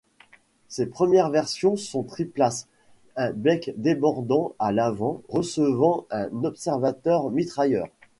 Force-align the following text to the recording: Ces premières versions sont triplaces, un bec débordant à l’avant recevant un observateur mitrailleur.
Ces 0.67 0.87
premières 0.87 1.29
versions 1.29 1.75
sont 1.77 2.01
triplaces, 2.01 2.65
un 3.17 3.31
bec 3.33 3.71
débordant 3.77 4.55
à 4.57 4.71
l’avant 4.71 5.21
recevant 5.29 6.07
un 6.09 6.43
observateur 6.43 7.29
mitrailleur. 7.29 7.87